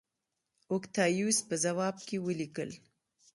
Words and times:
اوکتایوس 0.73 1.37
په 1.49 1.55
ځواب 1.63 1.95
کې 2.07 2.17
ولیکل 2.25 2.69